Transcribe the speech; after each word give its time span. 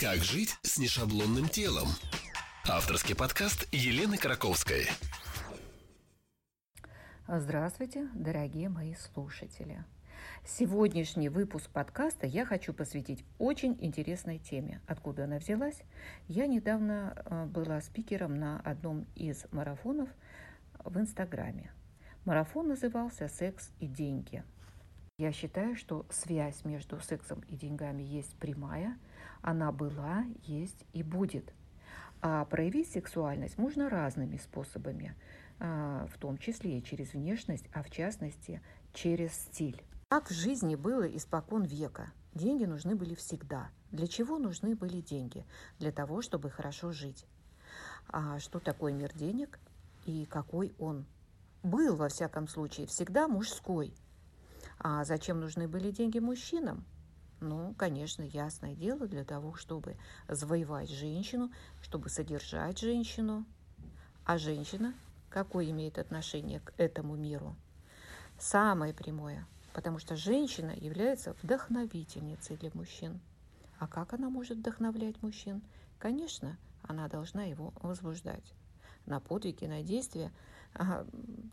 Как 0.00 0.18
жить 0.18 0.56
с 0.62 0.78
нешаблонным 0.78 1.48
телом? 1.48 1.88
Авторский 2.68 3.16
подкаст 3.16 3.66
Елены 3.72 4.16
Краковской. 4.16 4.86
Здравствуйте, 7.26 8.08
дорогие 8.14 8.68
мои 8.68 8.94
слушатели. 8.94 9.84
Сегодняшний 10.46 11.28
выпуск 11.28 11.68
подкаста 11.70 12.28
я 12.28 12.46
хочу 12.46 12.72
посвятить 12.72 13.24
очень 13.40 13.76
интересной 13.80 14.38
теме. 14.38 14.80
Откуда 14.86 15.24
она 15.24 15.38
взялась? 15.38 15.82
Я 16.28 16.46
недавно 16.46 17.20
э, 17.26 17.46
была 17.46 17.80
спикером 17.80 18.36
на 18.36 18.60
одном 18.60 19.04
из 19.16 19.46
марафонов 19.50 20.08
в 20.84 20.96
Инстаграме. 20.96 21.72
Марафон 22.24 22.68
назывался 22.68 23.26
«Секс 23.26 23.72
и 23.80 23.88
деньги». 23.88 24.44
Я 25.18 25.32
считаю, 25.32 25.74
что 25.74 26.06
связь 26.10 26.64
между 26.64 27.00
сексом 27.00 27.40
и 27.48 27.56
деньгами 27.56 28.04
есть 28.04 28.36
прямая, 28.36 28.96
она 29.42 29.72
была, 29.72 30.24
есть 30.42 30.84
и 30.92 31.02
будет. 31.02 31.52
А 32.20 32.44
проявить 32.46 32.90
сексуальность 32.90 33.58
можно 33.58 33.88
разными 33.88 34.36
способами, 34.36 35.14
а, 35.60 36.06
в 36.12 36.18
том 36.18 36.38
числе 36.38 36.78
и 36.78 36.82
через 36.82 37.12
внешность, 37.12 37.66
а 37.72 37.82
в 37.82 37.90
частности 37.90 38.60
через 38.92 39.32
стиль. 39.32 39.82
Как 40.08 40.30
в 40.30 40.34
жизни 40.34 40.74
было 40.74 41.04
испокон 41.04 41.64
века. 41.64 42.12
Деньги 42.34 42.64
нужны 42.64 42.96
были 42.96 43.14
всегда. 43.14 43.68
Для 43.90 44.06
чего 44.06 44.38
нужны 44.38 44.74
были 44.74 45.00
деньги? 45.00 45.46
Для 45.78 45.92
того, 45.92 46.22
чтобы 46.22 46.50
хорошо 46.50 46.92
жить. 46.92 47.26
А 48.08 48.38
что 48.38 48.58
такое 48.58 48.92
мир 48.92 49.12
денег 49.14 49.58
и 50.06 50.24
какой 50.26 50.74
он? 50.78 51.06
Был, 51.62 51.96
во 51.96 52.08
всяком 52.08 52.48
случае, 52.48 52.86
всегда 52.86 53.28
мужской– 53.28 53.94
а 54.78 55.04
зачем 55.04 55.40
нужны 55.40 55.66
были 55.66 55.90
деньги 55.90 56.18
мужчинам? 56.18 56.84
Ну, 57.40 57.74
конечно, 57.78 58.22
ясное 58.22 58.74
дело, 58.74 59.06
для 59.06 59.24
того, 59.24 59.54
чтобы 59.54 59.96
завоевать 60.28 60.90
женщину, 60.90 61.52
чтобы 61.80 62.08
содержать 62.08 62.78
женщину. 62.78 63.44
А 64.24 64.38
женщина 64.38 64.94
какое 65.30 65.70
имеет 65.70 65.98
отношение 65.98 66.60
к 66.60 66.72
этому 66.78 67.16
миру? 67.16 67.54
Самое 68.38 68.92
прямое, 68.92 69.46
потому 69.72 69.98
что 69.98 70.16
женщина 70.16 70.72
является 70.76 71.34
вдохновительницей 71.42 72.56
для 72.56 72.70
мужчин. 72.74 73.20
А 73.78 73.86
как 73.86 74.12
она 74.12 74.28
может 74.30 74.58
вдохновлять 74.58 75.22
мужчин? 75.22 75.62
Конечно, 75.98 76.56
она 76.82 77.08
должна 77.08 77.44
его 77.44 77.72
возбуждать 77.80 78.52
на 79.06 79.20
подвиги, 79.20 79.64
на 79.66 79.82
действия 79.82 80.32
а, 80.74 81.06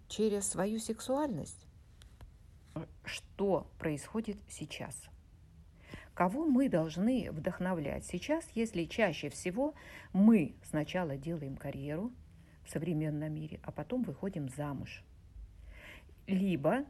через 0.08 0.48
свою 0.48 0.80
сексуальность 0.80 1.66
что 3.06 3.68
происходит 3.80 4.38
сейчас. 4.50 4.96
Кого 6.16 6.46
мы 6.46 6.70
должны 6.70 7.30
вдохновлять 7.30 8.06
сейчас, 8.06 8.50
если 8.56 8.86
чаще 8.86 9.30
всего 9.30 9.76
мы 10.14 10.56
сначала 10.64 11.18
делаем 11.18 11.58
карьеру 11.58 12.14
в 12.64 12.70
современном 12.70 13.34
мире, 13.34 13.60
а 13.64 13.74
потом 13.74 14.04
выходим 14.04 14.48
замуж. 14.48 15.04
Либо 16.26 16.86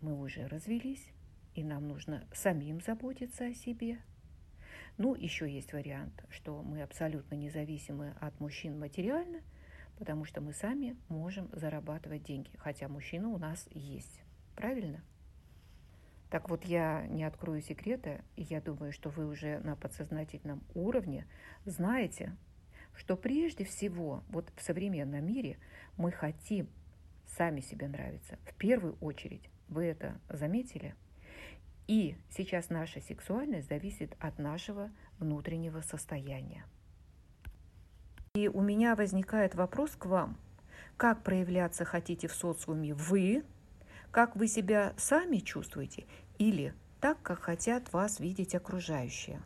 мы 0.00 0.20
уже 0.20 0.48
развелись, 0.48 1.08
и 1.54 1.62
нам 1.62 1.86
нужно 1.86 2.26
самим 2.34 2.80
заботиться 2.80 3.46
о 3.46 3.54
себе. 3.54 4.00
Ну, 4.98 5.14
еще 5.14 5.48
есть 5.48 5.72
вариант, 5.72 6.24
что 6.28 6.60
мы 6.60 6.82
абсолютно 6.82 7.36
независимы 7.36 8.16
от 8.20 8.40
мужчин 8.40 8.76
материально, 8.76 9.40
потому 9.98 10.24
что 10.24 10.40
мы 10.40 10.52
сами 10.52 10.96
можем 11.08 11.48
зарабатывать 11.52 12.24
деньги, 12.24 12.50
хотя 12.56 12.88
мужчина 12.88 13.28
у 13.28 13.38
нас 13.38 13.68
есть. 13.70 14.20
Правильно? 14.56 15.04
Так 16.34 16.50
вот, 16.50 16.64
я 16.64 17.06
не 17.06 17.22
открою 17.22 17.62
секрета, 17.62 18.20
и 18.34 18.42
я 18.42 18.60
думаю, 18.60 18.90
что 18.90 19.08
вы 19.08 19.24
уже 19.24 19.60
на 19.60 19.76
подсознательном 19.76 20.64
уровне 20.74 21.28
знаете, 21.64 22.34
что 22.96 23.16
прежде 23.16 23.64
всего 23.64 24.24
вот 24.30 24.52
в 24.56 24.60
современном 24.60 25.24
мире 25.24 25.58
мы 25.96 26.10
хотим 26.10 26.68
сами 27.24 27.60
себе 27.60 27.86
нравиться. 27.86 28.36
В 28.46 28.54
первую 28.56 28.96
очередь, 29.00 29.48
вы 29.68 29.84
это 29.84 30.20
заметили? 30.28 30.96
И 31.86 32.16
сейчас 32.30 32.68
наша 32.68 33.00
сексуальность 33.00 33.68
зависит 33.68 34.16
от 34.18 34.36
нашего 34.40 34.90
внутреннего 35.20 35.82
состояния. 35.82 36.64
И 38.34 38.48
у 38.48 38.60
меня 38.60 38.96
возникает 38.96 39.54
вопрос 39.54 39.92
к 39.92 40.06
вам. 40.06 40.36
Как 40.96 41.22
проявляться 41.22 41.84
хотите 41.84 42.26
в 42.26 42.34
социуме 42.34 42.92
вы, 42.92 43.44
как 44.10 44.36
вы 44.36 44.46
себя 44.46 44.94
сами 44.96 45.38
чувствуете 45.38 46.06
или 46.38 46.74
так, 47.00 47.20
как 47.22 47.40
хотят 47.40 47.92
вас 47.92 48.20
видеть 48.20 48.54
окружающие. 48.54 49.42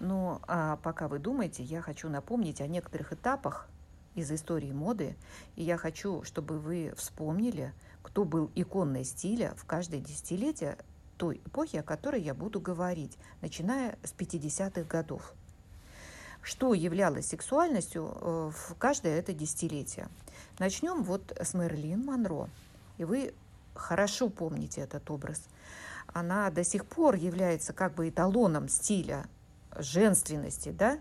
Но 0.00 0.42
а 0.46 0.76
пока 0.76 1.08
вы 1.08 1.18
думаете, 1.18 1.62
я 1.62 1.80
хочу 1.80 2.08
напомнить 2.08 2.60
о 2.60 2.66
некоторых 2.66 3.12
этапах 3.12 3.68
из 4.14 4.30
истории 4.30 4.72
моды, 4.72 5.16
и 5.56 5.62
я 5.62 5.76
хочу, 5.76 6.22
чтобы 6.24 6.58
вы 6.58 6.92
вспомнили, 6.96 7.72
кто 8.02 8.24
был 8.24 8.50
иконной 8.54 9.04
стиля 9.04 9.54
в 9.56 9.64
каждое 9.64 10.00
десятилетие 10.00 10.78
той 11.16 11.40
эпохи, 11.44 11.76
о 11.76 11.82
которой 11.82 12.20
я 12.20 12.34
буду 12.34 12.60
говорить, 12.60 13.16
начиная 13.40 13.96
с 14.02 14.12
50-х 14.12 14.82
годов. 14.82 15.32
Что 16.42 16.74
являлось 16.74 17.26
сексуальностью 17.26 18.12
э, 18.20 18.50
в 18.52 18.74
каждое 18.76 19.18
это 19.18 19.32
десятилетие? 19.32 20.08
Начнем 20.58 21.02
вот 21.02 21.32
с 21.40 21.54
Мерлин 21.54 22.04
Монро. 22.04 22.50
И 22.98 23.04
вы 23.04 23.32
хорошо 23.74 24.28
помните 24.28 24.82
этот 24.82 25.10
образ 25.10 25.48
она 26.12 26.50
до 26.50 26.64
сих 26.64 26.86
пор 26.86 27.16
является 27.16 27.72
как 27.72 27.94
бы 27.94 28.08
эталоном 28.08 28.68
стиля 28.68 29.26
женственности, 29.76 30.70
да? 30.70 31.00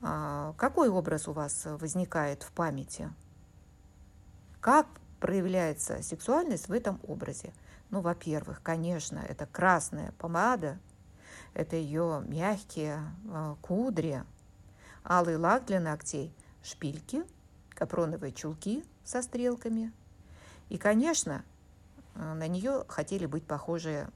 А, 0.00 0.54
какой 0.56 0.88
образ 0.88 1.28
у 1.28 1.32
вас 1.32 1.64
возникает 1.64 2.42
в 2.42 2.52
памяти? 2.52 3.10
Как 4.60 4.86
проявляется 5.20 6.02
сексуальность 6.02 6.68
в 6.68 6.72
этом 6.72 7.00
образе? 7.06 7.52
Ну, 7.90 8.00
во-первых, 8.00 8.62
конечно, 8.62 9.18
это 9.18 9.46
красная 9.46 10.12
помада, 10.18 10.78
это 11.54 11.76
ее 11.76 12.22
мягкие 12.26 13.00
э, 13.28 13.54
кудри, 13.60 14.24
алый 15.04 15.36
лак 15.36 15.66
для 15.66 15.80
ногтей, 15.80 16.34
шпильки, 16.62 17.24
капроновые 17.70 18.32
чулки 18.32 18.84
со 19.04 19.22
стрелками. 19.22 19.92
И, 20.68 20.78
конечно, 20.78 21.36
а, 21.36 21.53
на 22.14 22.46
нее 22.46 22.84
хотели 22.88 23.26
быть 23.26 23.46
похожие, 23.46 24.08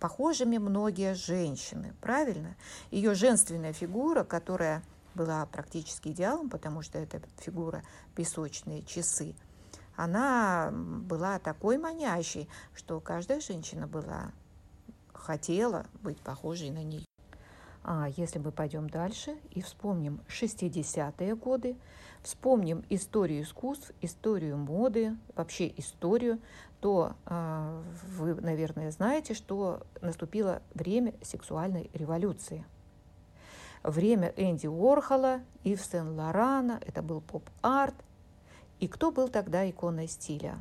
похожими 0.00 0.58
многие 0.58 1.14
женщины, 1.14 1.94
правильно? 2.00 2.56
Ее 2.90 3.14
женственная 3.14 3.72
фигура, 3.72 4.24
которая 4.24 4.82
была 5.14 5.44
практически 5.46 6.08
идеалом, 6.08 6.50
потому 6.50 6.82
что 6.82 6.98
это 6.98 7.20
фигура 7.38 7.82
песочные 8.14 8.82
часы, 8.82 9.34
она 9.96 10.70
была 10.72 11.38
такой 11.38 11.78
манящей, 11.78 12.48
что 12.74 13.00
каждая 13.00 13.40
женщина 13.40 13.86
была, 13.86 14.30
хотела 15.14 15.86
быть 16.02 16.20
похожей 16.20 16.70
на 16.70 16.84
нее. 16.84 17.06
А 17.82 18.08
если 18.16 18.38
мы 18.38 18.52
пойдем 18.52 18.90
дальше 18.90 19.38
и 19.52 19.62
вспомним 19.62 20.20
60-е 20.28 21.34
годы, 21.36 21.76
вспомним 22.26 22.84
историю 22.90 23.42
искусств, 23.42 23.92
историю 24.00 24.56
моды, 24.58 25.16
вообще 25.34 25.72
историю, 25.76 26.40
то 26.80 27.14
э, 27.24 27.82
вы, 28.16 28.34
наверное, 28.34 28.90
знаете, 28.90 29.32
что 29.32 29.82
наступило 30.02 30.60
время 30.74 31.14
сексуальной 31.22 31.90
революции. 31.94 32.66
Время 33.82 34.32
Энди 34.36 34.66
Уорхола, 34.66 35.40
Ив 35.62 35.80
Сен-Лорана, 35.80 36.80
это 36.84 37.02
был 37.02 37.20
поп-арт. 37.20 37.94
И 38.80 38.88
кто 38.88 39.12
был 39.12 39.28
тогда 39.28 39.68
иконой 39.68 40.08
стиля? 40.08 40.58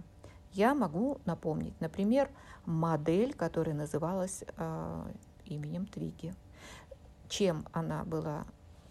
Я 0.53 0.75
могу 0.75 1.19
напомнить, 1.25 1.73
например, 1.81 2.29
модель, 2.65 3.33
которая 3.33 3.75
называлась 3.75 4.43
э, 4.55 5.05
именем 5.45 5.87
Твиги 5.87 6.33
чем 7.27 7.65
она 7.71 8.03
была 8.03 8.45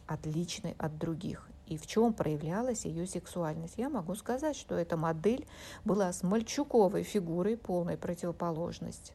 отличной 0.06 0.74
от 0.78 0.98
других 0.98 1.48
и 1.66 1.76
в 1.76 1.86
чем 1.86 2.12
проявлялась 2.12 2.84
ее 2.84 3.06
сексуальность. 3.06 3.74
Я 3.76 3.88
могу 3.88 4.14
сказать, 4.14 4.56
что 4.56 4.76
эта 4.76 4.96
модель 4.96 5.46
была 5.84 6.12
с 6.12 6.22
мальчуковой 6.22 7.02
фигурой, 7.02 7.56
полной 7.56 7.96
противоположность. 7.96 9.12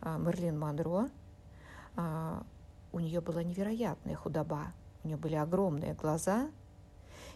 А, 0.00 0.18
Мерлин 0.18 0.58
Монро, 0.58 1.08
а, 1.96 2.42
у 2.92 3.00
нее 3.00 3.20
была 3.20 3.42
невероятная 3.42 4.16
худоба, 4.16 4.72
у 5.04 5.08
нее 5.08 5.16
были 5.16 5.34
огромные 5.34 5.94
глаза. 5.94 6.50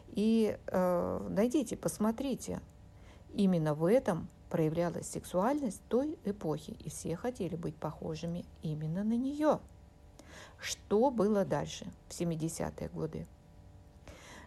И 0.09 0.57
э, 0.67 1.27
найдите, 1.29 1.77
посмотрите, 1.77 2.61
именно 3.35 3.75
в 3.75 3.85
этом 3.85 4.29
проявлялась 4.49 5.09
сексуальность 5.09 5.83
той 5.89 6.19
эпохи, 6.25 6.71
и 6.71 6.89
все 6.89 7.17
хотели 7.17 7.57
быть 7.57 7.77
похожими 7.77 8.45
именно 8.63 9.05
на 9.05 9.17
нее. 9.17 9.61
Что 10.59 11.11
было 11.11 11.45
дальше 11.45 11.87
в 12.09 12.13
70-е 12.13 12.89
годы? 12.89 13.27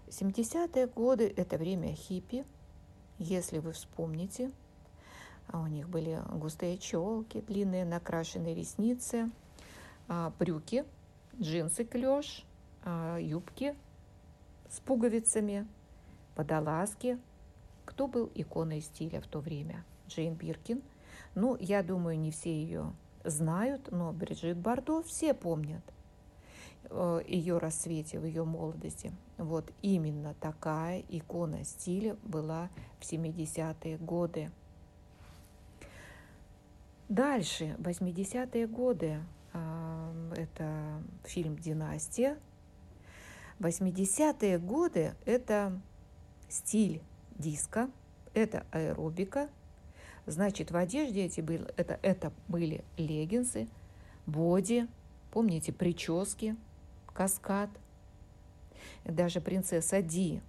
70-е 0.10 0.88
годы– 0.88 1.32
это 1.38 1.58
время 1.58 1.94
хиппи, 1.94 2.44
если 3.20 3.60
вы 3.60 3.74
вспомните. 3.74 4.52
А 5.48 5.62
у 5.62 5.68
них 5.68 5.88
были 5.90 6.22
густые 6.32 6.78
челки, 6.78 7.42
длинные 7.42 7.86
накрашенные 7.86 8.56
ресницы, 8.56 9.32
а, 10.08 10.34
брюки 10.38 10.86
джинсы 11.40 11.86
клеш, 11.86 12.46
а, 12.84 13.18
юбки 13.18 13.76
с 14.70 14.80
пуговицами, 14.80 15.68
водолазки. 16.36 17.20
Кто 17.86 18.08
был 18.08 18.32
иконой 18.36 18.82
стиля 18.82 19.22
в 19.22 19.28
то 19.28 19.40
время? 19.40 19.84
Джейн 20.08 20.36
Биркин. 20.36 20.82
Ну, 21.36 21.56
я 21.60 21.84
думаю, 21.84 22.20
не 22.20 22.32
все 22.32 22.52
ее 22.52 22.94
знают, 23.24 23.92
но 23.92 24.12
Бриджит 24.12 24.58
Бардо 24.58 25.02
все 25.04 25.34
помнят 25.34 25.84
ее 27.28 27.58
рассвете, 27.58 28.20
в 28.20 28.26
ее 28.26 28.44
молодости. 28.44 29.12
Вот 29.38 29.72
именно 29.82 30.34
такая 30.40 31.04
икона 31.10 31.64
стиля 31.64 32.16
была 32.24 32.70
в 33.00 33.04
70-е 33.04 33.98
годы. 33.98 34.52
Дальше, 37.08 37.76
80-е 37.80 38.68
годы, 38.68 39.20
э, 39.54 40.34
это 40.36 41.04
фильм 41.26 41.58
«Династия». 41.58 42.38
80-е 43.60 44.58
годы– 44.58 45.16
это 45.26 45.82
стиль 46.50 47.02
диска, 47.38 47.90
это 48.34 48.66
аэробика, 48.72 49.50
Значит, 50.30 50.70
в 50.70 50.78
одежде 50.78 51.26
эти 51.26 51.42
были, 51.42 51.66
это, 51.76 52.00
это 52.04 52.32
были 52.48 52.84
леггинсы, 52.98 53.68
боди, 54.28 54.88
помните, 55.32 55.74
прически, 55.74 56.56
каскад. 57.14 57.70
Даже 59.06 59.42
принцесса 59.42 60.02
Ди 60.02 60.42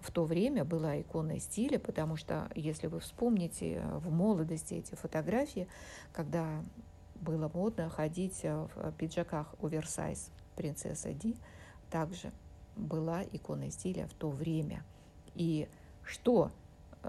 в 0.00 0.10
то 0.10 0.24
время 0.24 0.64
была 0.64 1.00
иконой 1.00 1.38
стиля, 1.38 1.78
потому 1.78 2.16
что, 2.16 2.50
если 2.54 2.88
вы 2.88 3.00
вспомните 3.00 3.82
в 3.98 4.10
молодости 4.10 4.74
эти 4.74 4.94
фотографии, 4.94 5.68
когда 6.12 6.62
было 7.16 7.50
модно 7.54 7.88
ходить 7.88 8.42
в 8.42 8.92
пиджаках 8.98 9.54
оверсайз, 9.62 10.30
принцесса 10.56 11.12
Ди 11.12 11.36
также 11.88 12.32
была 12.74 13.22
иконой 13.22 13.70
стиля 13.70 14.08
в 14.08 14.14
то 14.14 14.28
время. 14.30 14.82
И 15.34 15.68
что, 16.02 16.50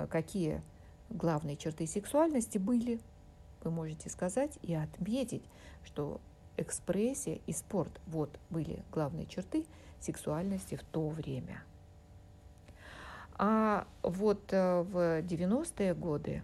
какие 0.09 0.61
главные 1.09 1.57
черты 1.57 1.87
сексуальности 1.87 2.57
были, 2.59 2.99
вы 3.63 3.71
можете 3.71 4.09
сказать 4.09 4.59
и 4.61 4.75
отметить, 4.75 5.43
что 5.83 6.21
экспрессия 6.57 7.39
и 7.47 7.53
спорт– 7.53 7.91
вот 8.07 8.29
были 8.49 8.83
главные 8.91 9.25
черты 9.25 9.65
сексуальности 9.99 10.75
в 10.75 10.83
то 10.83 11.09
время. 11.09 11.63
А 13.35 13.87
вот 14.03 14.41
э, 14.51 14.81
в 14.81 15.21
90-е 15.21 15.93
годы 15.95 16.43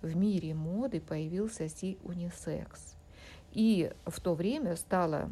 в 0.00 0.16
мире 0.16 0.54
моды 0.54 1.00
появился 1.00 1.68
стиль 1.68 1.98
унисекс. 2.04 2.96
И 3.52 3.92
в 4.06 4.20
то 4.20 4.34
время 4.34 4.76
стала 4.76 5.30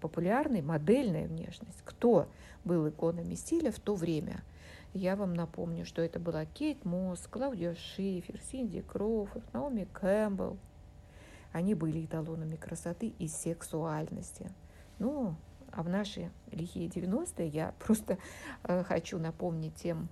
популярной 0.00 0.62
модельная 0.62 1.26
внешность. 1.26 1.78
Кто 1.84 2.28
был 2.64 2.88
иконами 2.88 3.34
стиля 3.34 3.72
в 3.72 3.80
то 3.80 3.94
время– 3.94 4.42
я 4.96 5.14
вам 5.14 5.34
напомню, 5.34 5.84
что 5.84 6.00
это 6.00 6.18
была 6.18 6.46
Кейт 6.46 6.86
Мосс, 6.86 7.26
Клаудия 7.26 7.74
Шифер, 7.74 8.40
Синди 8.40 8.80
Кроуфорд, 8.80 9.44
Наоми 9.52 9.86
Кэмпбелл. 9.92 10.56
Они 11.52 11.74
были 11.74 12.04
эталонами 12.04 12.56
красоты 12.56 13.08
и 13.18 13.28
сексуальности. 13.28 14.50
Ну, 14.98 15.36
а 15.72 15.82
в 15.82 15.88
наши 15.88 16.30
лихие 16.50 16.88
90-е 16.88 17.48
я 17.48 17.74
просто 17.78 18.18
э, 18.64 18.82
хочу 18.84 19.18
напомнить 19.18 19.74
тем, 19.74 20.08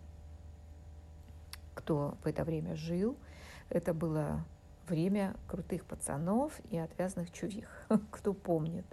кто 1.74 2.16
в 2.22 2.26
это 2.26 2.44
время 2.44 2.76
жил. 2.76 3.16
Это 3.68 3.94
было 3.94 4.44
время 4.88 5.34
крутых 5.48 5.84
пацанов 5.84 6.52
и 6.70 6.78
отвязных 6.78 7.32
чувих, 7.32 7.68
кто 8.10 8.34
помнит. 8.34 8.86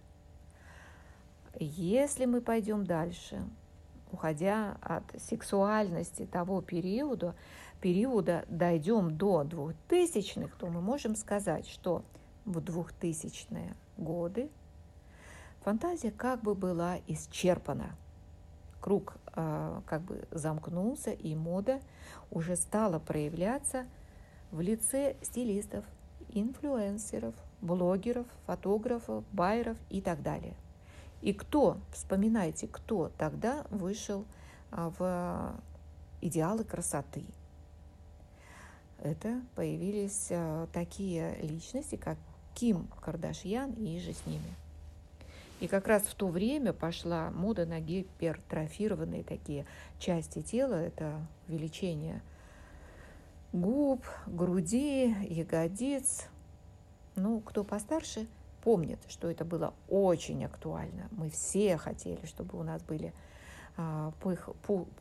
Если 1.59 2.25
мы 2.25 2.41
пойдем 2.41 2.85
дальше, 2.85 3.43
уходя 4.11 4.77
от 4.81 5.03
сексуальности 5.21 6.25
того 6.25 6.61
периода, 6.61 7.35
периода 7.81 8.45
дойдем 8.47 9.17
до 9.17 9.43
2000-х, 9.43 10.55
то 10.57 10.67
мы 10.67 10.81
можем 10.81 11.15
сказать, 11.15 11.67
что 11.67 12.03
в 12.45 12.57
2000-е 12.57 13.75
годы 13.97 14.49
фантазия 15.61 16.11
как 16.11 16.41
бы 16.41 16.55
была 16.55 16.97
исчерпана. 17.07 17.95
Круг 18.79 19.15
э, 19.35 19.81
как 19.85 20.01
бы 20.01 20.27
замкнулся, 20.31 21.11
и 21.11 21.35
мода 21.35 21.79
уже 22.31 22.55
стала 22.55 22.99
проявляться 22.99 23.85
в 24.51 24.59
лице 24.61 25.15
стилистов, 25.21 25.85
инфлюенсеров, 26.29 27.35
блогеров, 27.61 28.25
фотографов, 28.47 29.23
байеров 29.31 29.77
и 29.89 30.01
так 30.01 30.23
далее– 30.23 30.55
и 31.21 31.33
кто, 31.33 31.77
вспоминайте, 31.91 32.67
кто 32.67 33.11
тогда 33.17 33.65
вышел 33.69 34.25
а, 34.71 34.91
в 34.97 35.61
идеалы 36.21 36.63
красоты. 36.63 37.23
Это 38.97 39.41
появились 39.55 40.29
а, 40.31 40.67
такие 40.73 41.37
личности, 41.41 41.95
как 41.95 42.17
Ким 42.55 42.87
Кардашьян 43.01 43.71
и 43.73 43.99
же 43.99 44.13
с 44.13 44.25
ними. 44.25 44.55
И 45.59 45.67
как 45.67 45.87
раз 45.87 46.03
в 46.03 46.15
то 46.15 46.27
время 46.27 46.73
пошла 46.73 47.29
мода 47.31 47.65
на 47.65 47.79
гипертрофированные 47.79 49.23
такие 49.23 49.65
части 49.99 50.41
тела. 50.41 50.73
Это 50.73 51.21
увеличение 51.47 52.21
губ, 53.53 54.03
груди, 54.25 55.15
ягодиц. 55.29 56.27
Ну, 57.15 57.41
кто 57.41 57.63
постарше– 57.63 58.27
помнит, 58.61 58.99
что 59.07 59.29
это 59.29 59.43
было 59.43 59.73
очень 59.89 60.45
актуально. 60.45 61.07
Мы 61.11 61.29
все 61.29 61.77
хотели, 61.77 62.25
чтобы 62.25 62.57
у 62.57 62.63
нас 62.63 62.81
были 62.83 63.13
а, 63.77 64.13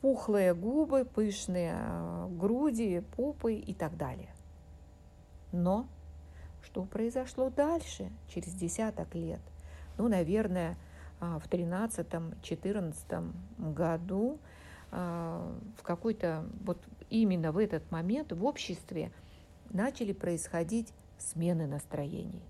пухлые 0.01 0.53
губы, 0.53 1.05
пышные 1.05 1.73
а, 1.75 2.27
груди, 2.29 3.03
попы 3.15 3.55
и 3.55 3.73
так 3.73 3.97
далее. 3.97 4.33
Но 5.51 5.87
что 6.63 6.83
произошло 6.83 7.49
дальше, 7.49 8.11
через 8.27 8.53
десяток 8.53 9.13
лет? 9.15 9.41
Ну, 9.97 10.07
наверное, 10.07 10.77
а, 11.19 11.39
в 11.39 11.47
13-14 11.47 13.33
году 13.57 14.39
в 14.91 15.83
какой-то, 15.83 16.45
вот 16.65 16.77
именно 17.09 17.53
в 17.53 17.57
этот 17.57 17.89
момент 17.91 18.33
в 18.33 18.43
обществе 18.43 19.13
начали 19.69 20.11
происходить 20.11 20.93
смены 21.17 21.65
настроений. 21.65 22.43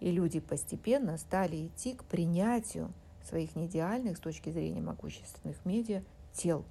И 0.00 0.10
люди 0.10 0.40
постепенно 0.40 1.16
стали 1.18 1.66
идти 1.66 1.94
к 1.94 2.04
принятию 2.04 2.92
своих 3.22 3.54
неидеальных 3.54 4.16
с 4.16 4.20
точки 4.20 4.50
зрения 4.50 4.80
могущественных 4.80 5.64
медиа 5.64 6.02
тел. 6.32 6.64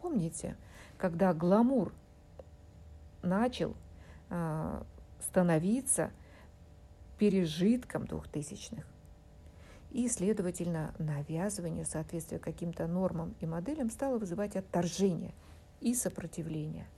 Помните, 0.00 0.56
когда 0.96 1.34
гламур 1.34 1.92
начал 3.22 3.76
э, 4.30 4.82
становиться 5.26 6.10
пережитком 7.18 8.06
двухтысячных, 8.06 8.86
и, 9.90 10.08
следовательно, 10.08 10.94
навязывание 10.98 11.84
соответствия 11.84 12.38
каким-то 12.38 12.86
нормам 12.86 13.34
и 13.40 13.46
моделям 13.46 13.90
стало 13.90 14.18
вызывать 14.18 14.56
отторжение 14.56 15.34
и 15.80 15.94
сопротивление– 15.94 16.86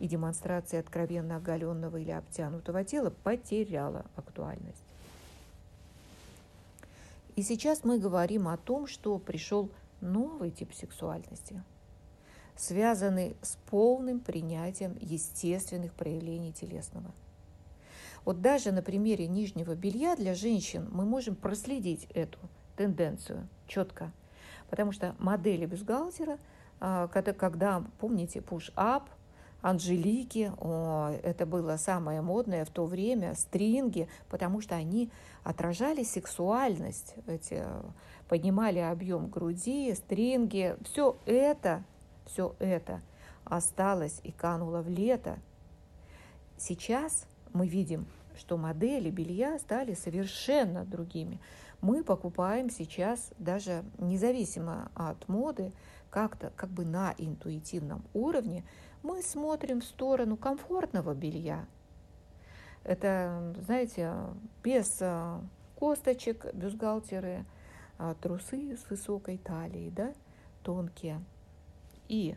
и 0.00 0.08
демонстрация 0.08 0.80
откровенно 0.80 1.36
оголенного 1.36 1.98
или 1.98 2.10
обтянутого 2.10 2.84
тела 2.84 3.10
потеряла 3.10 4.06
актуальность. 4.16 4.82
И 7.36 7.42
сейчас 7.42 7.84
мы 7.84 7.98
говорим 7.98 8.48
о 8.48 8.56
том, 8.56 8.86
что 8.86 9.18
пришел 9.18 9.70
новый 10.00 10.50
тип 10.50 10.72
сексуальности, 10.72 11.62
связанный 12.56 13.36
с 13.42 13.56
полным 13.68 14.20
принятием 14.20 14.96
естественных 15.00 15.92
проявлений 15.92 16.52
телесного. 16.52 17.12
Вот 18.24 18.40
даже 18.40 18.72
на 18.72 18.82
примере 18.82 19.26
нижнего 19.26 19.74
белья 19.74 20.16
для 20.16 20.34
женщин 20.34 20.88
мы 20.90 21.04
можем 21.04 21.34
проследить 21.34 22.06
эту 22.14 22.38
тенденцию 22.76 23.48
четко, 23.66 24.12
потому 24.68 24.92
что 24.92 25.14
модели 25.18 25.66
бюстгальтера, 25.66 26.38
а, 26.80 27.08
когда, 27.08 27.84
помните, 27.98 28.40
push-up– 28.40 29.04
Анжелики, 29.62 30.52
о, 30.58 31.10
это 31.22 31.44
было 31.44 31.76
самое 31.76 32.22
модное 32.22 32.64
в 32.64 32.70
то 32.70 32.86
время, 32.86 33.34
стринги, 33.34 34.08
потому 34.30 34.60
что 34.60 34.74
они 34.74 35.10
отражали 35.44 36.02
сексуальность, 36.02 37.14
эти, 37.26 37.62
поднимали 38.28 38.78
объем 38.78 39.28
груди, 39.28 39.94
стринги, 39.94 40.76
все 40.84 41.16
это, 41.26 41.84
все 42.26 42.54
это 42.58 43.02
осталось 43.44 44.20
и 44.22 44.32
кануло 44.32 44.80
в 44.80 44.88
лето. 44.88 45.38
Сейчас 46.56 47.26
мы 47.52 47.66
видим, 47.66 48.06
что 48.36 48.56
модели 48.56 49.10
белья 49.10 49.58
стали 49.58 49.94
совершенно 49.94 50.84
другими. 50.84 51.40
Мы 51.80 52.04
покупаем 52.04 52.70
сейчас 52.70 53.32
даже 53.38 53.84
независимо 53.98 54.90
от 54.94 55.28
моды, 55.28 55.72
как-то 56.10 56.52
как 56.56 56.70
бы 56.70 56.84
на 56.84 57.14
интуитивном 57.18 58.02
уровне 58.14 58.64
мы 59.02 59.22
смотрим 59.22 59.80
в 59.80 59.84
сторону 59.84 60.36
комфортного 60.36 61.14
белья. 61.14 61.66
Это, 62.82 63.54
знаете, 63.64 64.14
без 64.62 65.00
э, 65.00 65.40
косточек, 65.76 66.52
бюстгальтеры, 66.54 67.44
а, 67.98 68.14
трусы 68.14 68.76
с 68.76 68.88
высокой 68.88 69.38
талией, 69.38 69.90
да, 69.90 70.14
тонкие. 70.62 71.22
И 72.08 72.34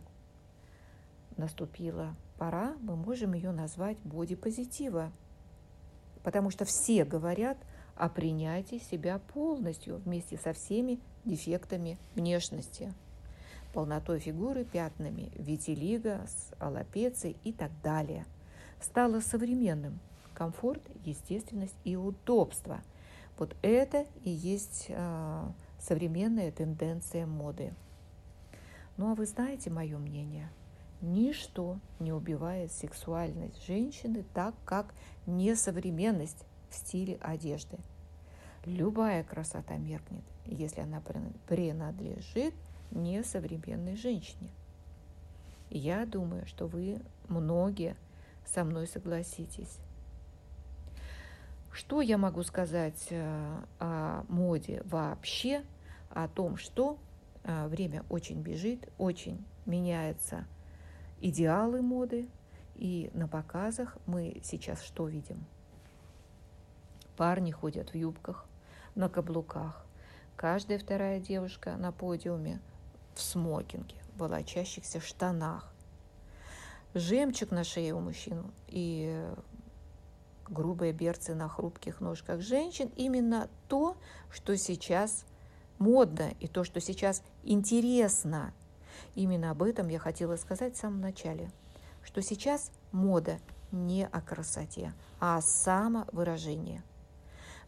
наступила 1.37 2.15
пора, 2.37 2.75
мы 2.81 2.95
можем 2.95 3.33
ее 3.33 3.51
назвать 3.51 3.97
бодипозитива, 4.03 5.11
потому 6.23 6.49
что 6.49 6.65
все 6.65 7.05
говорят 7.05 7.57
о 7.95 8.09
принятии 8.09 8.79
себя 8.79 9.19
полностью 9.33 9.97
вместе 9.97 10.37
со 10.37 10.53
всеми 10.53 10.99
дефектами 11.25 11.97
внешности, 12.15 12.93
полнотой 13.73 14.19
фигуры, 14.19 14.65
пятнами, 14.65 15.31
витилиго, 15.35 16.25
с 16.27 16.53
аллопецией 16.59 17.37
и 17.43 17.53
так 17.53 17.71
далее. 17.81 18.25
Стало 18.81 19.19
современным 19.19 19.99
комфорт, 20.33 20.81
естественность 21.05 21.75
и 21.83 21.95
удобство. 21.95 22.81
Вот 23.37 23.55
это 23.61 24.05
и 24.23 24.29
есть 24.29 24.87
э, 24.89 25.45
современная 25.79 26.51
тенденция 26.51 27.25
моды. 27.25 27.73
Ну 28.97 29.11
а 29.11 29.15
вы 29.15 29.25
знаете 29.25 29.69
мое 29.69 29.97
мнение? 29.97 30.49
Ничто 31.03 31.79
не 31.99 32.13
убивает 32.13 32.71
сексуальность 32.71 33.65
женщины 33.67 34.23
так, 34.33 34.55
как 34.63 34.95
несовременность 35.25 36.45
в 36.69 36.75
стиле 36.75 37.17
одежды. 37.19 37.77
Любая 38.63 39.25
красота 39.25 39.75
меркнет, 39.75 40.23
если 40.45 40.79
она 40.79 41.01
принадлежит 41.49 42.55
несовременной 42.91 43.97
женщине. 43.97 44.49
Я 45.69 46.05
думаю, 46.05 46.45
что 46.45 46.67
вы 46.67 47.01
многие 47.27 47.97
со 48.45 48.63
мной 48.63 48.87
согласитесь. 48.87 49.79
Что 51.73 51.99
я 51.99 52.17
могу 52.17 52.43
сказать 52.43 53.07
э, 53.09 53.57
о 53.79 54.23
моде 54.29 54.81
вообще, 54.85 55.63
о 56.11 56.29
том, 56.29 56.55
что 56.55 56.97
э, 57.43 57.67
время 57.67 58.05
очень 58.07 58.41
бежит, 58.41 58.87
очень 58.97 59.43
меняются 59.65 60.45
идеалы 61.23 61.81
моды, 61.81 62.29
и 62.75 63.09
на 63.13 63.27
показах 63.27 63.97
мы 64.05 64.41
сейчас 64.43 64.81
что 64.81 65.07
видим? 65.07 65.45
Парни 67.15 67.51
ходят 67.51 67.91
в 67.91 67.95
юбках, 67.95 68.45
на 68.95 69.07
каблуках. 69.07 69.85
Каждая 70.35 70.77
вторая 70.77 71.19
девушка 71.19 71.77
на 71.77 71.91
подиуме 71.91 72.59
в 73.15 73.21
смокинге, 73.21 73.95
в 74.15 74.19
волочащихся 74.19 74.99
штанах. 74.99 75.73
Жемчуг 76.93 77.51
на 77.51 77.63
шее 77.63 77.93
у 77.93 77.99
мужчин 77.99 78.51
и 78.67 79.25
грубые 80.47 80.91
берцы 80.91 81.33
на 81.33 81.47
хрупких 81.47 82.01
ножках 82.01 82.41
женщин 82.41 82.91
именно 82.95 83.49
то, 83.67 83.95
что 84.29 84.57
сейчас 84.57 85.25
модно 85.79 86.33
и 86.39 86.47
то, 86.47 86.63
что 86.63 86.81
сейчас 86.81 87.23
интересно. 87.43 88.53
Именно 89.15 89.51
об 89.51 89.63
этом 89.63 89.87
я 89.87 89.99
хотела 89.99 90.35
сказать 90.35 90.75
в 90.75 90.79
самом 90.79 91.01
начале, 91.01 91.51
что 92.03 92.21
сейчас 92.21 92.71
мода 92.91 93.39
не 93.71 94.05
о 94.05 94.21
красоте, 94.21 94.93
а 95.19 95.37
о 95.37 95.41
самовыражении. 95.41 96.81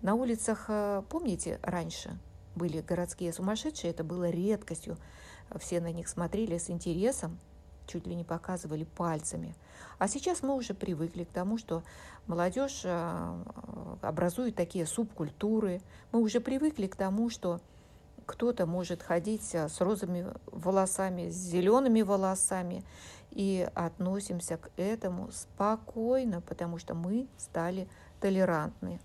На 0.02 0.16
улицах, 0.16 0.66
э, 0.68 1.02
помните, 1.10 1.60
раньше 1.64 2.18
были 2.56 2.82
городские 2.82 3.34
сумасшедшие, 3.34 3.92
это 3.92 4.04
было 4.04 4.30
редкостью. 4.30 4.98
Все 5.58 5.80
на 5.80 5.92
них 5.92 6.08
смотрели 6.08 6.58
с 6.58 6.70
интересом, 6.70 7.40
чуть 7.88 8.08
ли 8.08 8.16
не 8.16 8.24
показывали 8.24 8.84
пальцами. 8.84 9.56
А 9.98 10.08
сейчас 10.08 10.42
мы 10.42 10.56
уже 10.56 10.74
привыкли 10.74 11.24
к 11.24 11.30
тому, 11.30 11.58
что 11.58 11.84
молодежь 12.28 12.82
э, 12.84 13.44
образует 14.02 14.56
такие 14.56 14.86
субкультуры. 14.86 15.82
Мы 16.12 16.22
уже 16.22 16.40
привыкли 16.40 16.88
к 16.88 16.96
тому, 16.96 17.30
что 17.30 17.62
кто-то 18.26 18.66
может 18.66 19.04
ходить 19.04 19.54
э, 19.54 19.70
с 19.70 19.82
розовыми 19.82 20.34
волосами, 20.48 21.30
с 21.30 21.36
зелеными 21.36 22.02
волосами, 22.02 22.84
и 23.32 23.68
относимся 23.76 24.58
к 24.58 24.72
этому 24.78 25.30
спокойно, 25.32 26.42
потому 26.42 26.80
что 26.80 26.94
мы 26.94 27.28
стали 27.38 27.88
толерантны. 28.22 29.00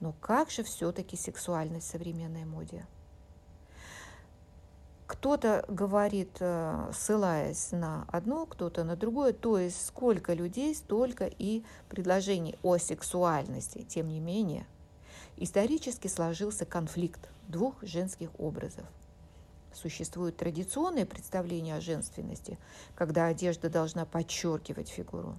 Но 0.00 0.14
как 0.20 0.50
же 0.50 0.62
все-таки 0.62 1.16
сексуальность 1.16 1.88
в 1.88 1.90
современной 1.90 2.44
моде? 2.44 2.86
Кто-то 5.08 5.64
говорит, 5.68 6.36
э, 6.38 6.90
ссылаясь 6.94 7.72
на 7.72 8.04
одно, 8.08 8.46
кто-то 8.46 8.84
на 8.84 8.94
другое, 8.94 9.32
то 9.32 9.58
есть 9.58 9.84
сколько 9.84 10.34
людей, 10.34 10.74
столько 10.74 11.26
и 11.26 11.64
предложений 11.88 12.58
о 12.62 12.76
сексуальности. 12.76 13.86
Тем 13.88 14.08
не 14.08 14.20
менее, 14.20 14.66
исторически 15.42 16.08
сложился 16.08 16.64
конфликт 16.64 17.28
двух 17.48 17.82
женских 17.82 18.30
образов. 18.38 18.84
Существует 19.72 20.36
традиционное 20.36 21.06
представление 21.06 21.76
о 21.76 21.80
женственности, 21.80 22.58
когда 22.94 23.26
одежда 23.26 23.70
должна 23.70 24.04
подчеркивать 24.04 24.88
фигуру. 24.88 25.38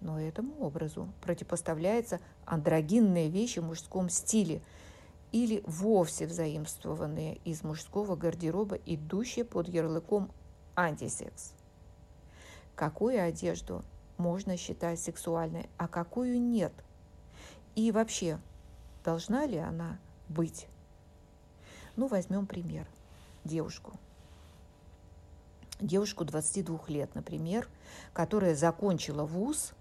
Но 0.00 0.20
этому 0.20 0.54
образу 0.60 1.08
противопоставляется 1.20 2.20
андрогинные 2.44 3.28
вещи 3.28 3.60
в 3.60 3.64
мужском 3.64 4.08
стиле– 4.08 4.62
или 5.32 5.62
вовсе 5.66 6.26
взаимствованные 6.26 7.36
из 7.44 7.64
мужского 7.64 8.16
гардероба, 8.16 8.76
идущие 8.86 9.44
под 9.44 9.68
ярлыком 9.68 10.30
антисекс. 10.76 11.54
Какую 12.74 13.22
одежду 13.22 13.82
можно 14.18 14.56
считать 14.56 15.00
сексуальной, 15.00 15.68
а 15.78 15.88
какую 15.88 16.40
нет? 16.40 16.72
И 17.74 17.90
вообще, 17.90 18.38
должна 19.04 19.46
ли 19.46 19.58
она 19.58 19.98
быть? 20.28 20.66
Ну, 21.96 22.06
возьмем 22.06 22.46
пример. 22.46 22.86
Девушку. 23.44 23.92
Девушку 25.80 26.24
22 26.24 26.80
лет, 26.88 27.14
например, 27.14 27.68
которая 28.12 28.54
закончила 28.54 29.24
вуз, 29.24 29.72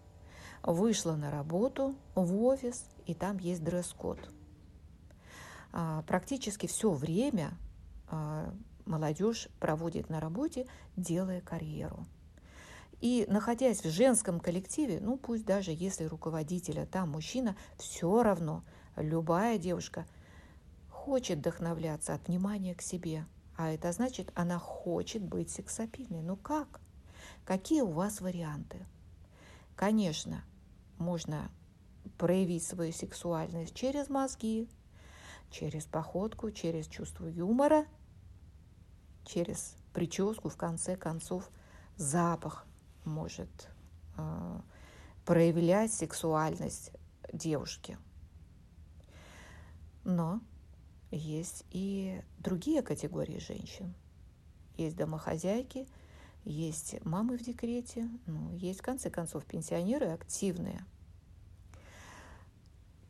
вышла 0.63 1.13
на 1.13 1.31
работу 1.31 1.95
в 2.15 2.43
офис, 2.43 2.85
и 3.05 3.13
там 3.13 3.37
есть 3.37 3.63
дресс-код– 3.63 4.19
а, 5.73 6.03
практически 6.03 6.67
все 6.67 6.91
время 6.91 7.53
а, 8.07 8.53
молодежь 8.85 9.47
проводит 9.59 10.09
на 10.09 10.19
работе, 10.19 10.67
делая 10.97 11.41
карьеру. 11.41 12.05
И 12.99 13.25
находясь 13.27 13.83
в 13.83 13.89
женском 13.89 14.39
коллективе, 14.39 14.99
ну 15.01 15.17
пусть 15.17 15.45
даже 15.45 15.71
если 15.71 16.05
руководителя 16.05 16.85
там 16.85 17.09
мужчина, 17.09 17.55
все 17.77 18.21
равно 18.21 18.63
любая 18.95 19.57
девушка 19.57 20.05
хочет 20.89 21.39
вдохновляться 21.39 22.13
от 22.13 22.27
внимания 22.27 22.75
к 22.75 22.81
себе. 22.81 23.25
А 23.57 23.71
это 23.71 23.91
значит, 23.91 24.31
она 24.35 24.59
хочет 24.59 25.23
быть 25.23 25.49
сексапильной. 25.49 26.21
Ну 26.21 26.35
как? 26.35 26.79
Какие 27.45 27.81
у 27.81 27.91
вас 27.91 28.21
варианты? 28.21 28.85
Конечно, 29.75 30.43
можно 30.97 31.49
проявить 32.17 32.63
свою 32.63 32.93
сексуальность 32.93 33.73
через 33.73 34.09
мозги, 34.09 34.69
через 35.49 35.85
походку, 35.85 36.51
через 36.51 36.87
чувство 36.87 37.25
юмора, 37.27 37.85
через 39.25 39.75
прическу, 39.93 40.49
в 40.49 40.57
конце 40.57 40.95
концов, 40.95 41.49
запах 41.97 42.65
может 43.05 43.69
э, 44.17 44.59
проявлять 45.25 45.93
сексуальность 45.93 46.91
девушки. 47.33 47.97
Но 50.03 50.41
есть 51.11 51.65
и 51.69 52.21
другие 52.39 52.81
категории 52.81 53.39
женщин. 53.39 53.93
Есть 54.77 54.95
домохозяйки, 54.95 55.87
есть 56.43 57.03
мамы 57.05 57.37
в 57.37 57.41
декрете, 57.43 58.09
ну, 58.25 58.51
есть, 58.55 58.79
в 58.79 58.83
конце 58.83 59.09
концов, 59.09 59.45
пенсионеры 59.45 60.07
активные. 60.07 60.83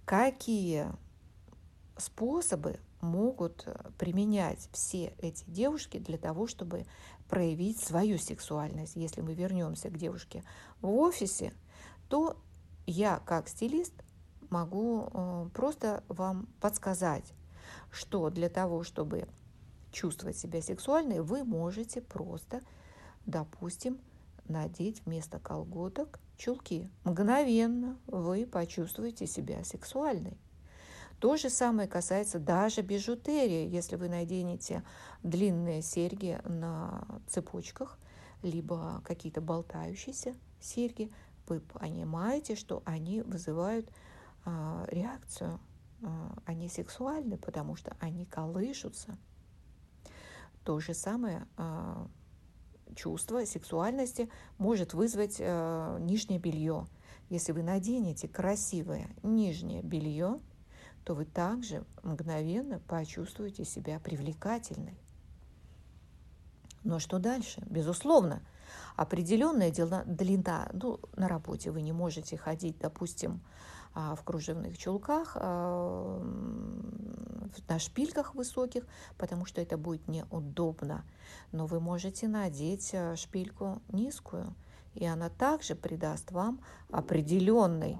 Какие 0.05 0.87
способы 1.97 2.79
могут 2.99 3.67
применять 3.97 4.69
все 4.71 5.13
эти 5.19 5.43
девушки 5.47 5.97
для 5.97 6.17
того, 6.17 6.47
чтобы 6.47 6.85
проявить 7.29 7.79
свою 7.79 8.17
сексуальность. 8.17 8.95
Если 8.95 9.21
мы 9.21 9.33
вернемся 9.33 9.89
к 9.89 9.97
девушке 9.97 10.43
в 10.81 10.89
офисе, 10.89 11.53
то 12.09 12.37
я 12.85 13.21
как 13.25 13.47
стилист 13.47 13.93
могу 14.51 15.09
э, 15.11 15.49
просто 15.53 16.03
вам 16.07 16.47
подсказать, 16.59 17.33
что 17.89 18.29
для 18.29 18.49
того, 18.49 18.83
чтобы 18.83 19.27
чувствовать 19.91 20.37
себя 20.37 20.61
сексуальной, 20.61 21.21
вы 21.21 21.43
можете 21.43 22.01
просто, 22.01 22.61
допустим, 23.25 23.99
надеть 24.47 25.01
вместо 25.05 25.39
колготок 25.39 26.19
чулки. 26.37 26.89
Мгновенно 27.03 27.97
вы 28.07 28.45
почувствуете 28.45 29.25
себя 29.25 29.63
сексуальной. 29.63 30.37
То 31.19 31.37
же 31.37 31.49
самое 31.49 31.87
касается 31.87 32.39
даже 32.39 32.81
бижутерии. 32.81 33.69
Если 33.69 33.95
вы 33.95 34.09
наденете 34.09 34.83
длинные 35.21 35.83
серьги 35.83 36.39
на 36.45 37.05
цепочках, 37.27 37.99
либо 38.41 39.01
какие-то 39.05 39.39
болтающиеся 39.39 40.35
серьги, 40.59 41.11
вы 41.47 41.59
понимаете, 41.59 42.55
что 42.55 42.81
они 42.85 43.21
вызывают 43.21 43.87
реакцию 44.45 45.59
они 46.45 46.67
сексуальны, 46.67 47.37
потому 47.37 47.75
что 47.75 47.95
они 47.99 48.25
колышутся. 48.25 49.17
То 50.63 50.79
же 50.79 50.93
самое 50.93 51.47
чувство 52.95 53.45
сексуальности 53.45 54.29
может 54.57 54.93
вызвать 54.93 55.39
нижнее 55.39 56.39
белье. 56.39 56.87
Если 57.29 57.51
вы 57.51 57.63
наденете 57.63 58.27
красивое 58.27 59.09
нижнее 59.23 59.81
белье, 59.81 60.39
то 61.05 61.15
вы 61.15 61.25
также 61.25 61.85
мгновенно 62.03 62.79
почувствуете 62.79 63.63
себя 63.63 63.99
привлекательной. 63.99 64.99
Но 66.83 66.99
что 66.99 67.19
дальше? 67.19 67.63
Безусловно, 67.67 68.41
определенная 68.95 69.71
длина, 70.05 70.69
ну, 70.73 70.99
на 71.15 71.27
работе 71.27 71.71
вы 71.71 71.81
не 71.81 71.91
можете 71.91 72.37
ходить, 72.37 72.77
допустим, 72.79 73.41
а, 73.93 74.15
в 74.15 74.23
кружевных 74.23 74.77
чулках, 74.77 75.35
а, 75.35 76.19
на 77.67 77.79
шпильках 77.79 78.35
высоких, 78.35 78.87
потому 79.17 79.45
что 79.45 79.59
это 79.59 79.77
будет 79.77 80.07
неудобно. 80.07 81.03
Но 81.51 81.65
вы 81.65 81.81
можете 81.81 82.29
надеть 82.29 82.91
а, 82.93 83.17
шпильку 83.17 83.81
низкую, 83.89 84.55
и 84.93 85.05
она 85.05 85.29
также 85.29 85.75
придаст 85.75 86.31
вам 86.31 86.61
определенной 86.89 87.97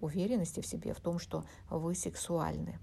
уверенности 0.00 0.60
в 0.60 0.66
себе, 0.66 0.94
в 0.94 1.00
том, 1.00 1.18
что 1.18 1.44
вы 1.68 1.94
сексуальны. 1.94 2.78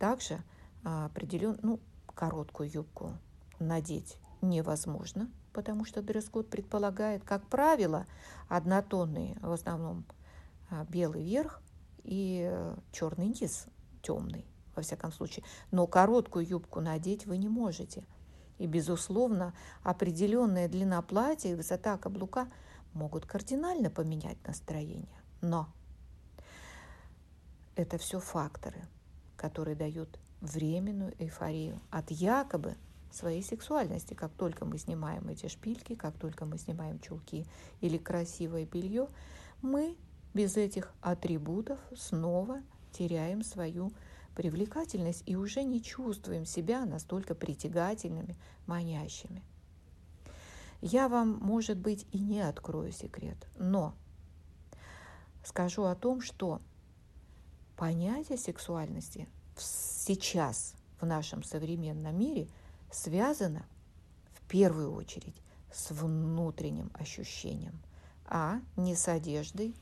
Также 0.00 0.42
определен, 0.82 1.56
ну, 1.62 1.78
короткую 2.16 2.68
юбку 2.68 3.12
надеть 3.60 4.18
невозможно, 4.42 5.30
потому 5.58 5.84
что 5.84 6.02
дресс-код 6.02 6.48
предполагает, 6.48 7.24
как 7.24 7.44
правило, 7.48 8.06
однотонный, 8.48 9.34
в 9.42 9.50
основном 9.50 10.04
а, 10.70 10.84
белый 10.84 11.24
верх 11.24 11.60
и 12.04 12.48
э, 12.48 12.76
черный 12.92 13.26
низ, 13.26 13.66
темный, 14.00 14.46
во 14.76 14.82
всяком 14.82 15.10
случае. 15.10 15.44
Но 15.72 15.88
короткую 15.88 16.46
юбку 16.46 16.80
надеть 16.80 17.26
вы 17.26 17.38
не 17.38 17.48
можете. 17.48 18.04
И, 18.58 18.68
безусловно, 18.68 19.52
определенная 19.82 20.68
длина 20.68 21.02
платья 21.02 21.48
и 21.48 21.56
высота 21.56 21.98
каблука 21.98 22.46
могут 22.92 23.26
кардинально 23.26 23.90
поменять 23.90 24.38
настроение. 24.46 25.20
Но 25.40 25.66
это 27.74 27.98
все 27.98 28.20
факторы, 28.20 28.86
которые 29.36 29.74
дают 29.74 30.20
временную 30.40 31.20
эйфорию 31.20 31.80
от 31.90 32.12
якобы 32.12 32.76
своей 33.10 33.42
сексуальности. 33.42 34.14
Как 34.14 34.32
только 34.32 34.64
мы 34.64 34.78
снимаем 34.78 35.28
эти 35.28 35.48
шпильки, 35.48 35.94
как 35.94 36.16
только 36.18 36.44
мы 36.44 36.58
снимаем 36.58 36.98
чулки 37.00 37.46
или 37.80 37.98
красивое 37.98 38.66
белье, 38.66 39.08
мы 39.62 39.96
без 40.34 40.56
этих 40.56 40.92
атрибутов 41.00 41.78
снова 41.96 42.62
теряем 42.92 43.42
свою 43.42 43.92
привлекательность 44.34 45.22
и 45.26 45.36
уже 45.36 45.64
не 45.64 45.82
чувствуем 45.82 46.44
себя 46.44 46.84
настолько 46.84 47.34
притягательными, 47.34 48.36
манящими. 48.66 49.42
Я 50.80 51.08
вам, 51.08 51.38
может 51.40 51.76
быть, 51.76 52.06
и 52.12 52.20
не 52.20 52.40
открою 52.40 52.92
секрет, 52.92 53.48
но 53.58 53.94
скажу 55.44 55.84
о 55.84 55.96
том, 55.96 56.20
что 56.20 56.60
понятие 57.76 58.38
сексуальности 58.38 59.28
сейчас 59.56 60.74
в 61.00 61.06
нашем 61.06 61.42
современном 61.42 62.16
мире– 62.16 62.48
связано 62.90 63.66
в 64.32 64.42
первую 64.48 64.92
очередь 64.92 65.42
с 65.72 65.90
внутренним 65.90 66.90
ощущением, 66.94 67.80
а 68.24 68.60
не 68.76 68.94
с 68.94 69.08
одеждой 69.08 69.74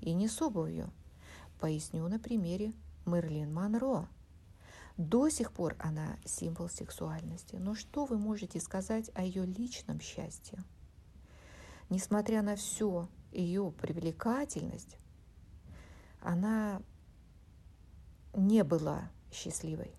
и 0.00 0.12
не 0.12 0.28
с 0.28 0.40
обувью. 0.40 0.92
Поясню 1.60 2.06
на 2.08 2.18
примере 2.18 2.72
Мерлин 3.06 3.52
Монро. 3.52 4.08
До 4.96 5.28
сих 5.28 5.52
пор 5.52 5.74
она 5.78 6.18
символ 6.24 6.68
сексуальности, 6.68 7.56
но 7.56 7.74
что 7.74 8.04
вы 8.04 8.18
можете 8.18 8.60
сказать 8.60 9.10
о 9.14 9.22
ее 9.22 9.46
личном 9.46 10.00
счастье? 10.00 10.62
Несмотря 11.88 12.42
на 12.42 12.56
всю 12.56 13.08
ее 13.32 13.72
привлекательность, 13.72 14.98
она 16.20 16.82
не 18.34 18.64
была 18.64 19.10
счастливой. 19.30 19.94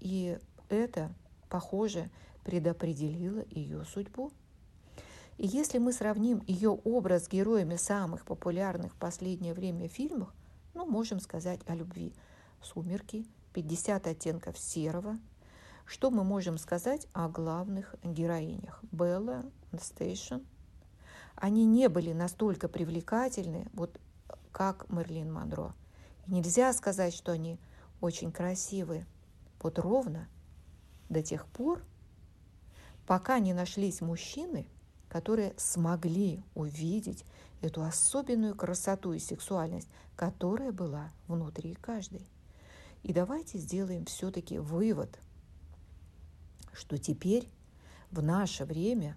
И 0.00 0.38
это 0.68 1.14
похоже, 1.48 2.10
предопределила 2.44 3.44
ее 3.50 3.84
судьбу. 3.84 4.32
И 5.36 5.46
если 5.46 5.78
мы 5.78 5.92
сравним 5.92 6.42
ее 6.46 6.70
образ 6.70 7.26
с 7.26 7.28
героями 7.28 7.76
самых 7.76 8.24
популярных 8.24 8.94
в 8.94 8.96
последнее 8.96 9.54
время 9.54 9.88
фильмов, 9.88 10.32
ну, 10.74 10.86
можем 10.86 11.20
сказать 11.20 11.60
о 11.66 11.74
любви. 11.74 12.14
«Сумерки», 12.62 13.26
«50 13.54 14.08
оттенков 14.08 14.58
серого». 14.58 15.18
Что 15.84 16.10
мы 16.10 16.24
можем 16.24 16.58
сказать 16.58 17.06
о 17.12 17.28
главных 17.28 17.94
героинях? 18.02 18.82
Белла, 18.90 19.44
Стейшн. 19.80 20.36
Они 21.34 21.64
не 21.64 21.88
были 21.88 22.12
настолько 22.12 22.68
привлекательны, 22.68 23.68
вот 23.72 23.98
как 24.52 24.90
Мерлин 24.90 25.32
Монро. 25.32 25.74
И 26.26 26.32
нельзя 26.32 26.72
сказать, 26.72 27.14
что 27.14 27.32
они 27.32 27.58
очень 28.00 28.32
красивые. 28.32 29.06
Вот 29.60 29.78
ровно– 29.78 30.28
до 31.08 31.22
тех 31.22 31.46
пор, 31.46 31.82
пока 33.06 33.38
не 33.38 33.54
нашлись 33.54 34.00
мужчины, 34.00 34.66
которые 35.08 35.54
смогли 35.56 36.42
увидеть 36.54 37.24
эту 37.60 37.82
особенную 37.82 38.54
красоту 38.54 39.12
и 39.12 39.18
сексуальность, 39.18 39.88
которая 40.16 40.72
была 40.72 41.10
внутри 41.26 41.74
каждой. 41.74 42.26
И 43.02 43.12
давайте 43.12 43.58
сделаем 43.58 44.04
все-таки 44.04 44.58
вывод, 44.58 45.18
что 46.72 46.98
теперь 46.98 47.48
в 48.10 48.22
наше 48.22 48.64
время 48.64 49.16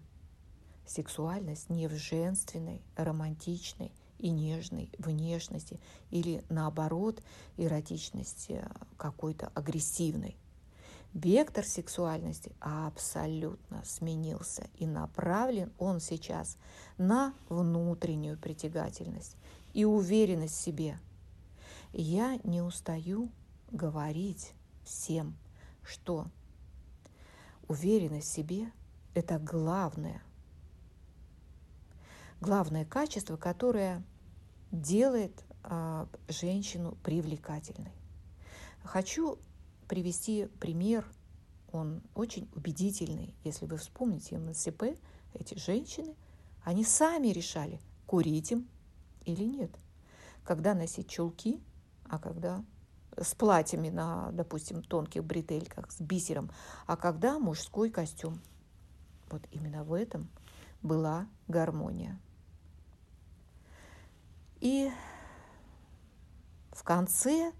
сексуальность 0.85 1.69
не 1.69 1.87
в 1.87 1.93
женственной, 1.93 2.81
романтичной 2.95 3.91
и 4.17 4.29
нежной 4.29 4.89
внешности 4.97 5.79
или 6.09 6.43
наоборот 6.49 7.21
эротичности 7.57 8.63
какой-то 8.97 9.51
агрессивной– 9.53 10.37
Вектор 11.13 11.65
сексуальности 11.65 12.55
абсолютно 12.61 13.83
сменился, 13.83 14.69
и 14.75 14.87
направлен 14.87 15.73
он 15.77 15.99
сейчас 15.99 16.57
на 16.97 17.33
внутреннюю 17.49 18.37
притягательность 18.37 19.35
и 19.73 19.83
уверенность 19.83 20.55
в 20.55 20.61
себе. 20.61 20.97
Я 21.91 22.39
не 22.45 22.61
устаю 22.61 23.29
говорить 23.71 24.53
всем, 24.85 25.35
что 25.83 26.27
уверенность 27.67 28.29
в 28.29 28.33
себе– 28.33 28.71
это 29.13 29.37
главное, 29.37 30.21
главное 32.39 32.85
качество, 32.85 33.35
которое 33.35 34.01
делает 34.71 35.43
э, 35.65 36.05
женщину 36.29 36.97
привлекательной. 37.03 37.91
Хочу 38.85 39.37
привести 39.91 40.45
пример, 40.61 41.05
он 41.73 42.01
очень 42.15 42.49
убедительный. 42.55 43.35
Если 43.43 43.65
вы 43.65 43.75
вспомните 43.75 44.37
МСП, 44.37 44.97
эти 45.33 45.57
женщины, 45.57 46.15
они 46.63 46.85
сами 46.85 47.27
решали, 47.27 47.81
курить 48.05 48.53
им 48.53 48.69
или 49.25 49.43
нет. 49.43 49.69
Когда 50.45 50.75
носить 50.75 51.09
чулки, 51.09 51.61
а 52.05 52.19
когда 52.19 52.63
с 53.17 53.35
платьями 53.35 53.89
на, 53.89 54.31
допустим, 54.31 54.81
тонких 54.81 55.25
бретельках, 55.25 55.91
с 55.91 55.99
бисером, 55.99 56.51
а 56.87 56.95
когда 56.95 57.37
мужской 57.37 57.89
костюм. 57.89 58.39
Вот 59.29 59.41
именно 59.51 59.83
в 59.83 59.91
этом 59.91 60.29
была 60.81 61.27
гармония. 61.49 62.17
И 64.61 64.89
в 66.71 66.81
конце 66.83 67.51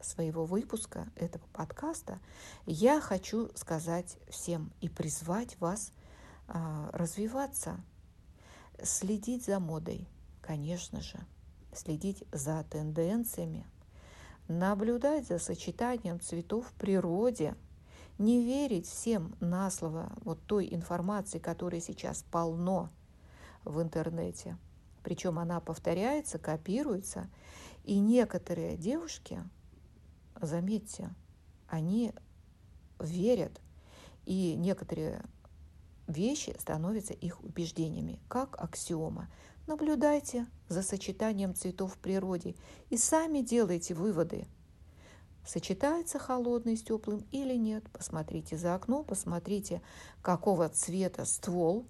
своего 0.00 0.44
выпуска 0.44 1.08
этого 1.16 1.44
подкаста 1.52 2.18
я 2.66 3.00
хочу 3.00 3.50
сказать 3.54 4.18
всем 4.28 4.72
и 4.80 4.88
призвать 4.88 5.58
вас 5.60 5.92
а, 6.48 6.90
развиваться, 6.92 7.80
следить 8.82 9.44
за 9.44 9.60
модой, 9.60 10.08
конечно 10.40 11.00
же, 11.00 11.18
следить 11.74 12.24
за 12.32 12.64
тенденциями, 12.64 13.66
наблюдать 14.48 15.26
за 15.26 15.38
сочетанием 15.38 16.20
цветов 16.20 16.66
в 16.66 16.72
природе, 16.74 17.54
не 18.18 18.44
верить 18.44 18.86
всем 18.86 19.34
на 19.40 19.70
слово 19.70 20.12
вот 20.24 20.40
той 20.46 20.68
информации, 20.74 21.38
которая 21.38 21.80
сейчас 21.80 22.24
полно 22.30 22.90
в 23.64 23.80
интернете. 23.80 24.58
Причем 25.02 25.38
она 25.38 25.60
повторяется, 25.60 26.38
копируется. 26.38 27.30
И 27.84 27.98
некоторые 27.98 28.76
девушки– 28.76 29.42
заметьте, 30.40 31.10
они 31.68 32.12
верят, 32.98 33.60
и 34.26 34.54
некоторые 34.56 35.22
вещи 36.06 36.54
становятся 36.58 37.14
их 37.14 37.42
убеждениями, 37.42 38.20
как 38.28 38.60
аксиома. 38.60 39.28
Наблюдайте 39.66 40.46
за 40.68 40.82
сочетанием 40.82 41.54
цветов 41.54 41.94
в 41.94 41.98
природе 41.98 42.54
и 42.88 42.96
сами 42.96 43.40
делайте 43.40 43.94
выводы– 43.94 44.46
сочетается 45.44 46.18
холодный 46.18 46.76
с 46.76 46.82
теплым 46.82 47.24
или 47.30 47.54
нет. 47.54 47.84
Посмотрите 47.92 48.56
за 48.56 48.74
окно, 48.74 49.02
посмотрите, 49.02 49.82
какого 50.22 50.68
цвета 50.68 51.24
ствол, 51.24 51.86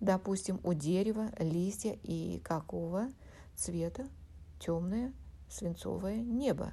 допустим, 0.00 0.60
у 0.64 0.72
дерева, 0.72 1.30
листья 1.38 1.98
и 2.02 2.40
какого 2.44 3.08
цвета 3.54 4.06
темное 4.60 5.12
свинцовое 5.48 6.16
небо. 6.16 6.72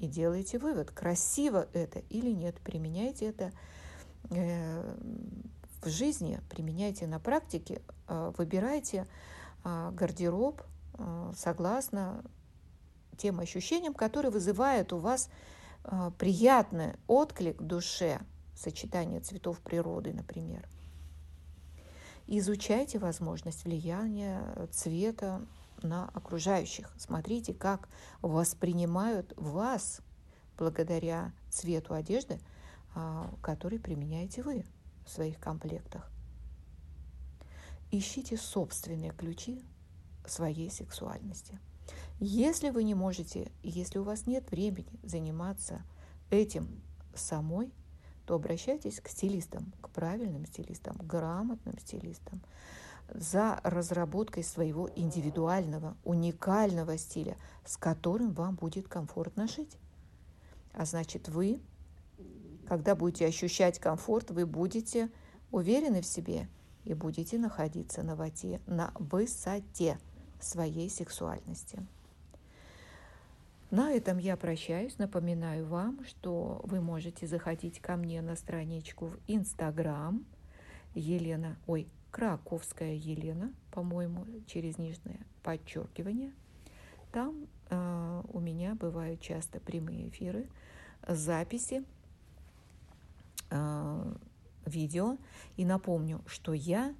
И 0.00 0.06
делайте 0.06 0.58
вывод, 0.58 0.90
красиво 0.90 1.68
это 1.74 1.98
или 2.08 2.30
нет. 2.30 2.56
Применяйте 2.64 3.26
это 3.26 3.52
э, 4.30 4.96
в 5.82 5.88
жизни, 5.90 6.40
применяйте 6.48 7.06
на 7.06 7.20
практике, 7.20 7.82
э, 8.08 8.32
выбирайте 8.38 9.06
э, 9.62 9.90
гардероб 9.92 10.62
согласно 11.34 12.22
тем 13.16 13.40
ощущениям, 13.40 13.94
которые 13.94 14.30
вызывают 14.30 14.92
у 14.92 14.98
вас 14.98 15.30
приятный 16.18 16.92
отклик 17.06 17.58
в 17.58 17.64
душе, 17.64 18.20
сочетание 18.54 19.20
цветов 19.20 19.60
природы, 19.60 20.12
например. 20.12 20.68
Изучайте 22.26 22.98
возможность 22.98 23.64
влияния 23.64 24.42
цвета 24.72 25.40
на 25.84 26.08
окружающих. 26.08 26.92
Смотрите, 26.96 27.54
как 27.54 27.88
воспринимают 28.22 29.32
вас 29.36 30.00
благодаря 30.56 31.32
цвету 31.48 31.94
одежды, 31.94 32.38
а, 32.94 33.32
который 33.42 33.78
применяете 33.78 34.42
вы 34.42 34.64
в 35.04 35.10
своих 35.10 35.38
комплектах. 35.38 36.10
Ищите 37.90 38.36
собственные 38.36 39.12
ключи 39.12 39.64
своей 40.30 40.70
сексуальности. 40.70 41.58
Если 42.20 42.70
вы 42.70 42.84
не 42.84 42.94
можете, 42.94 43.50
если 43.62 43.98
у 43.98 44.04
вас 44.04 44.26
нет 44.26 44.50
времени 44.50 45.00
заниматься 45.02 45.82
этим 46.30 46.82
самой, 47.14 47.72
то 48.26 48.34
обращайтесь 48.34 49.00
к 49.00 49.08
стилистам, 49.08 49.72
к 49.80 49.88
правильным 49.88 50.46
стилистам, 50.46 50.96
грамотным 50.98 51.78
стилистам, 51.78 52.40
за 53.14 53.60
разработкой 53.62 54.44
своего 54.44 54.90
индивидуального, 54.94 55.96
уникального 56.04 56.96
стиля, 56.98 57.36
с 57.64 57.76
которым 57.76 58.32
вам 58.32 58.54
будет 58.54 58.88
комфортно 58.88 59.46
жить. 59.46 59.76
А 60.72 60.84
значит, 60.84 61.28
вы, 61.28 61.60
когда 62.68 62.94
будете 62.94 63.26
ощущать 63.26 63.78
комфорт, 63.78 64.30
вы 64.30 64.46
будете 64.46 65.10
уверены 65.50 66.00
в 66.00 66.06
себе 66.06 66.48
и 66.84 66.94
будете 66.94 67.38
находиться 67.38 68.02
на, 68.02 68.16
воде, 68.16 68.60
на 68.66 68.92
высоте 68.94 69.98
своей 70.40 70.88
сексуальности. 70.88 71.86
На 73.70 73.92
этом 73.92 74.18
я 74.18 74.36
прощаюсь. 74.36 74.98
Напоминаю 74.98 75.64
вам, 75.64 76.04
что 76.04 76.60
вы 76.64 76.80
можете 76.80 77.26
заходить 77.28 77.80
ко 77.80 77.96
мне 77.96 78.20
на 78.20 78.34
страничку 78.34 79.06
в 79.06 79.18
Инстаграм 79.28 80.24
Елена, 80.94 81.56
ой, 81.68 81.86
Краковская 82.10 82.94
Елена, 82.94 83.52
по-моему, 83.70 84.26
через 84.46 84.78
нижнее 84.78 85.24
подчеркивание. 85.42 86.32
Там 87.12 87.46
э, 87.68 88.22
у 88.32 88.40
меня 88.40 88.74
бывают 88.74 89.20
часто 89.20 89.60
прямые 89.60 90.08
эфиры, 90.08 90.48
записи, 91.06 91.84
э, 93.50 94.14
видео. 94.66 95.18
И 95.56 95.64
напомню, 95.64 96.22
что 96.26 96.52
я 96.52 96.94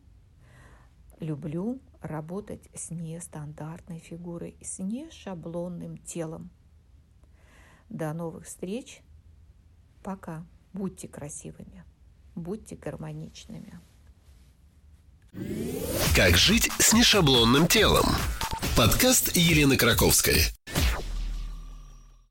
люблю 1.20 1.80
работать 2.00 2.68
с 2.74 2.90
нестандартной 2.90 3.98
фигурой, 3.98 4.56
с 4.60 4.78
нешаблонным 4.78 5.98
телом. 5.98 6.50
До 7.88 8.12
новых 8.12 8.46
встреч. 8.46 9.02
Пока. 10.02 10.44
Будьте 10.72 11.08
красивыми, 11.08 11.84
будьте 12.36 12.76
гармоничными. 12.76 13.80
Как 16.14 16.36
жить 16.36 16.70
с 16.78 16.92
нешаблонным 16.92 17.66
телом? 17.66 18.06
Подкаст 18.76 19.36
Елены 19.36 19.76
Краковской. 19.76 20.52